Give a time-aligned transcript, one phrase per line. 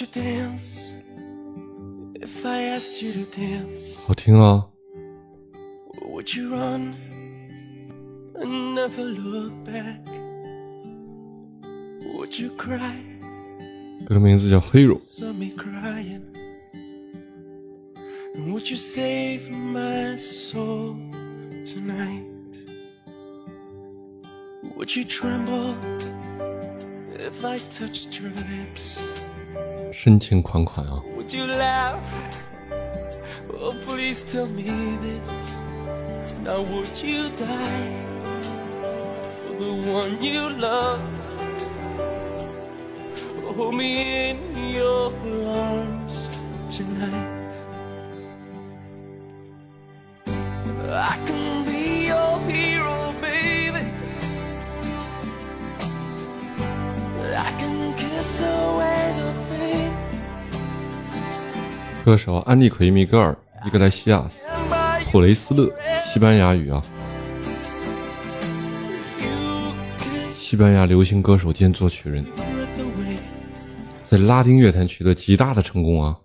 [0.00, 0.94] you dance
[2.14, 4.04] if I asked you to dance?
[4.06, 4.66] 好听啊！
[6.00, 6.94] Or would you run
[8.34, 10.00] and never look back?
[12.14, 12.94] Would you cry,
[14.06, 14.98] 歌名字叫《Hero》。
[15.02, 16.22] saw me crying?
[18.34, 20.96] And would you save my soul
[21.64, 22.24] tonight?
[24.76, 25.74] Would you tremble
[27.18, 29.00] if I touched your lips?
[29.92, 31.02] 深情款款啊！
[31.16, 32.04] Would you laugh?
[33.58, 34.64] Oh, please tell me
[35.02, 35.60] this.
[36.44, 37.96] Now, would you die
[39.40, 41.00] for the one you love?
[43.56, 44.36] Hold me in
[44.74, 45.12] your
[45.48, 46.28] arms
[46.68, 47.54] tonight.
[50.88, 53.90] I can be your hero, baby.
[57.34, 58.89] I can kiss away
[62.03, 64.41] 歌手安利奎米格尔，伊格莱西亚斯，
[65.11, 65.71] 普雷斯勒，
[66.11, 66.83] 西班牙语啊，
[70.35, 72.25] 西班牙流行歌手兼作曲人，
[74.09, 76.17] 在拉丁乐坛取得极大的成功啊。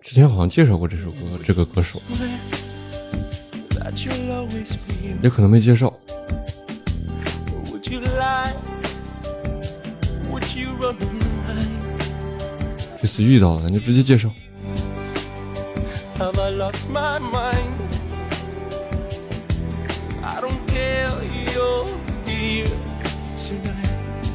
[0.00, 2.02] 之前好像介绍过这首歌，这个歌手
[5.22, 5.92] 也可能没介绍。
[13.00, 14.28] 这次遇到了，咱就直接介绍。
[16.18, 17.76] Have I lost my mind?
[20.24, 21.10] I don't care,
[21.52, 21.86] you're
[22.24, 22.66] here
[23.36, 24.30] tonight.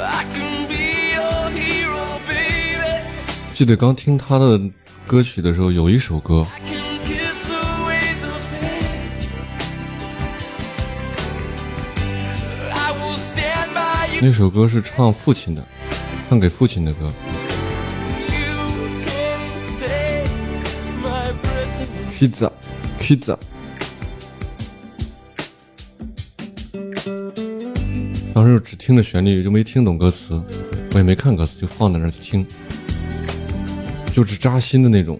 [0.00, 3.04] I can be your hero, baby.
[3.54, 4.60] 记得刚听他的
[5.06, 6.44] 歌曲的时候，有一首歌.
[14.20, 15.64] 那首歌是唱父亲的，
[16.28, 17.10] 唱给父亲的歌。
[22.20, 22.52] Pizza
[23.00, 23.34] Pizza。
[28.34, 30.38] 当时就只听着旋律，就没听懂歌词，
[30.92, 32.46] 我也没看歌词，就放在那儿听，
[34.12, 35.18] 就是扎心的那种，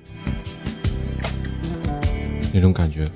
[2.52, 3.10] 那种感觉。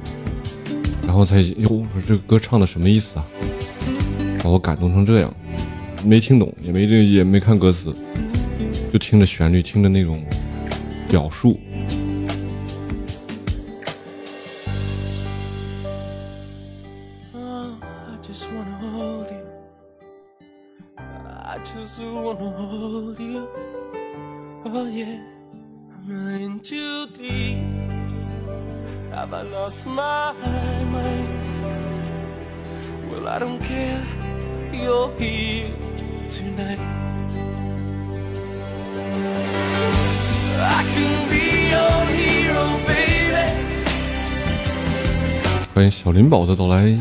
[1.06, 3.27] 然后才哟，我说这个歌唱的什么意思啊？
[4.43, 5.34] 把我感动成这样，
[6.03, 7.94] 没听懂，也没这也没看歌词，
[8.91, 10.25] 就听着旋律，听着那种
[11.06, 11.61] 表述。
[26.03, 27.59] I'm in too deep.
[29.12, 30.34] Have I lost my
[30.94, 31.28] mind?
[33.09, 34.03] Well, I don't care.
[34.72, 35.74] You're here
[36.30, 36.80] tonight.
[40.62, 43.09] I can be your hero, baby.
[45.74, 47.00] 欢迎小林宝的到来。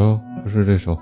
[0.00, 0.98] 哦，不是这首，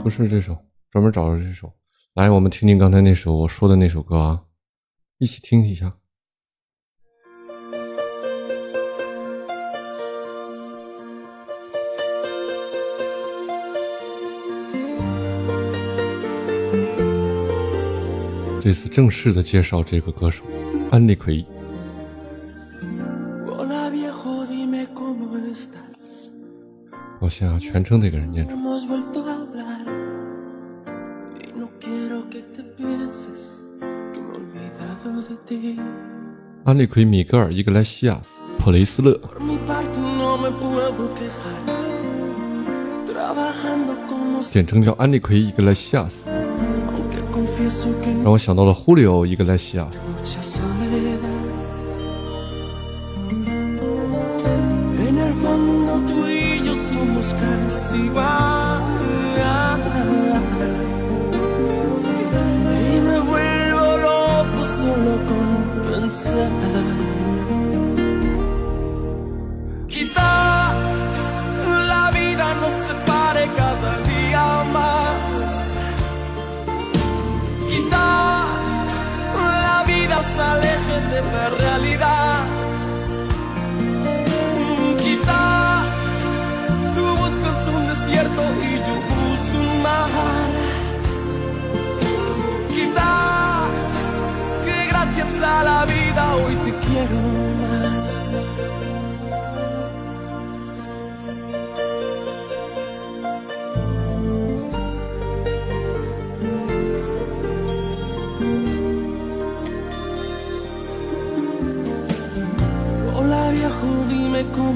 [0.00, 0.56] 不是这首，
[0.90, 1.72] 专门找着这首。
[2.14, 4.44] 来，我们听听刚才那首我说的那首歌啊，
[5.18, 5.92] 一起听一下。
[18.62, 20.44] 这次正式的介绍这个歌手
[20.92, 21.44] 安利奎。
[27.36, 28.62] 先要全程得给人念出来。
[36.62, 39.20] 安利奎、米格尔、伊格莱西亚斯、普雷斯勒。
[44.42, 46.30] 简称叫安利奎·伊格莱西亚斯，
[48.22, 49.88] 让我想到了忽里奥·伊格莱西亚
[50.22, 50.53] 斯。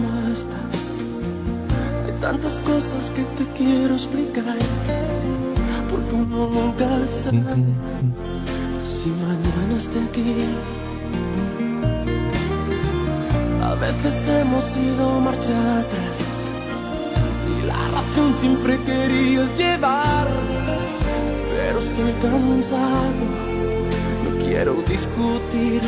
[0.09, 0.99] Cómo estás.
[2.07, 4.57] Hay tantas cosas que te quiero explicar.
[5.91, 7.65] Porque uno nunca sabe
[8.87, 10.35] si mañana esté aquí.
[13.63, 16.19] A veces hemos ido marcha atrás.
[17.49, 20.29] Y la razón siempre querías llevar.
[21.51, 23.25] Pero estoy cansado.
[24.25, 25.83] No quiero discutir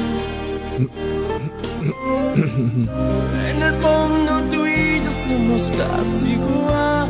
[1.83, 7.09] en el fondo tú y yo somos casi igual.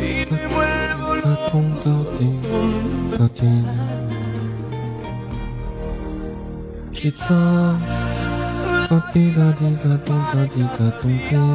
[0.00, 1.58] Y me vuelvo loco
[3.20, 3.50] a ti.
[6.92, 7.76] Quizás,
[9.12, 11.48] diga, diga, diga, diga, diga,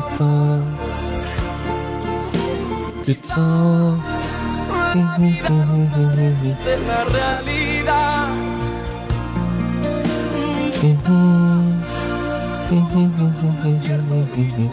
[3.06, 3.98] quizás,
[6.66, 8.47] de la realidad.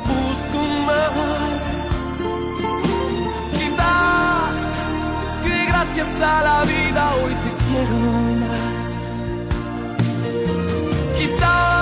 [0.05, 0.85] Busco un.
[3.53, 4.53] Quizás
[5.43, 7.99] que gracias a la vida hoy te quiero
[8.43, 8.93] más.
[11.17, 11.74] Quizás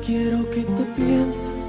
[0.00, 1.61] quiero que te pienses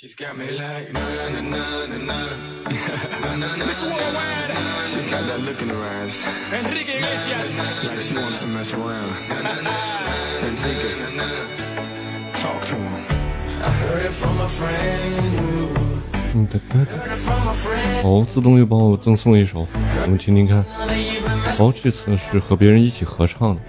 [0.00, 2.18] She's got me like na na na na na
[3.26, 3.66] na na na na.
[4.86, 7.58] She's got that look in her eyes, Enrique Iglesias.
[7.58, 9.12] like she wants to mess around.
[10.44, 10.94] Enrique,
[12.36, 13.04] talk to him.
[13.60, 15.74] I heard it from a friend.
[16.34, 16.90] 嗯哒哒哒。
[16.94, 18.06] Heard it from a friend.
[18.06, 19.66] 哦，自动又帮我赠送一首，
[20.02, 20.64] 我们听听看。
[21.58, 23.60] 哦，这次是和别人一起合唱的。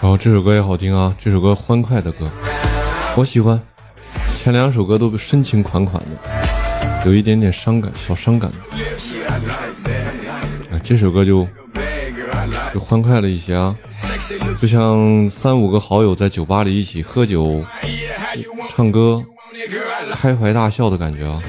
[0.00, 2.28] 然后这首歌也好听啊，这首歌欢快的歌，
[3.16, 3.58] 我喜欢。
[4.42, 6.10] 前两首歌都深情款款的，
[7.06, 8.50] 有一点点伤感，小伤感。
[10.70, 11.48] 啊，这首歌就
[12.74, 13.74] 就欢快了一些啊，
[14.60, 17.64] 就像三五个好友在酒吧里一起喝酒，
[18.76, 19.24] 唱歌
[20.12, 21.40] 开怀大笑的感觉啊。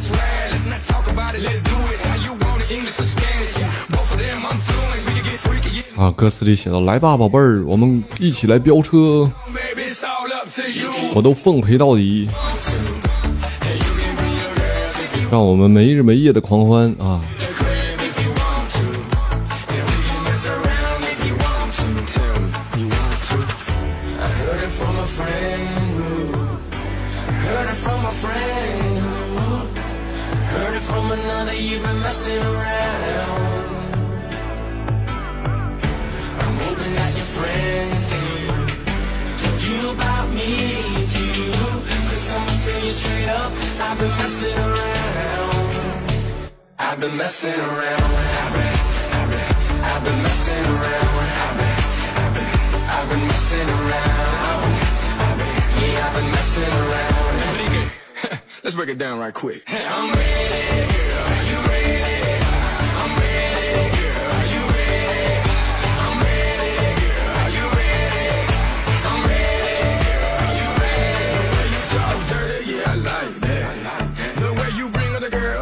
[5.98, 9.32] 啊，歌词里写到：“来吧，宝贝儿，我们一起来飙车，
[11.14, 12.28] 我都奉陪到底。”
[15.32, 17.20] 让我们没日没夜的狂欢啊。
[46.96, 48.02] ！I've been messing around.
[48.02, 48.74] I've been,
[49.12, 49.50] I've been,
[49.84, 51.16] I've been messing around.
[51.44, 51.76] I've been,
[52.16, 52.52] I've been,
[52.88, 54.72] I've been messing around.
[55.20, 57.26] I've been, yeah, I've been messing around.
[58.64, 59.64] Let's break it down right quick.
[59.68, 61.15] I'm ready, girl.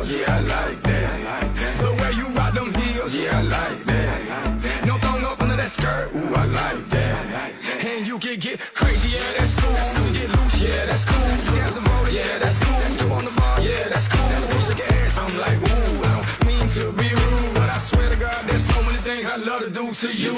[0.06, 1.56] heels, yeah, I like that.
[1.78, 4.86] The way you rock them heels, yeah, I like that.
[4.86, 7.52] No thong up under that skirt, ooh, I like that.
[7.86, 9.72] And you can get crazy, yeah, that's cool.
[10.06, 11.54] You get loose, yeah, that's cool.
[11.54, 13.08] You got some roller, yeah, that's cool.
[13.08, 14.28] You on the bar, yeah, that's cool.
[14.30, 17.78] You shake your ass, I'm like, ooh, I don't mean to be rude, but I
[17.78, 20.34] swear to God, there's so many things I love to do to you.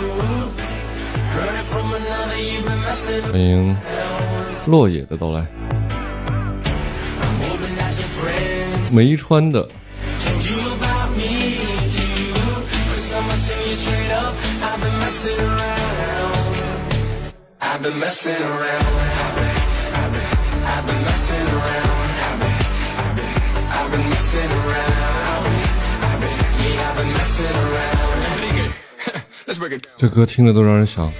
[1.34, 3.76] Heard it from another you've been messing 欢迎
[4.68, 5.42] 落野的到来
[7.42, 9.68] ，hoping that's your friend 梅川的
[10.20, 11.58] Told you about me
[11.90, 12.34] too
[12.92, 14.36] Cause I'ma tell you straight up
[17.62, 19.11] I've been messing around
[29.98, 31.12] 这歌听着都让人想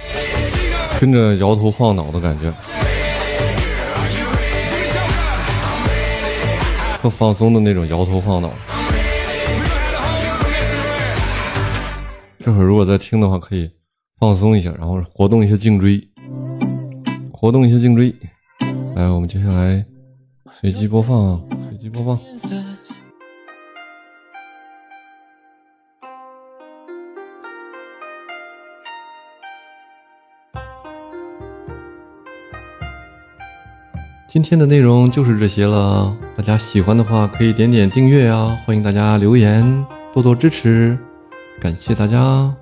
[1.00, 2.52] 跟着摇头晃脑的感觉，
[7.00, 8.50] 特放松的那种摇头晃脑。
[12.44, 13.70] 这会儿如果在听的话，可以
[14.18, 16.02] 放松一下，然后活动一下颈椎，
[17.32, 18.12] 活动一下颈椎。
[18.94, 19.84] 来，我们接下来
[20.60, 22.18] 随机播放，随机播放。
[34.28, 40.98] 今天的内容就是这些了，大家喜欢的话可以点点订阅啊，欢迎大家留言，多多支持，
[41.60, 42.54] 感谢大家。